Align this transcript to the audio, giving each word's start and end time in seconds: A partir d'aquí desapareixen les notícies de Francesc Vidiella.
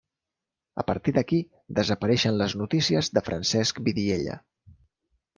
A 0.83 0.83
partir 0.91 1.11
d'aquí 1.17 1.37
desapareixen 1.79 2.39
les 2.39 2.55
notícies 2.61 3.09
de 3.17 3.23
Francesc 3.27 3.83
Vidiella. 3.89 4.39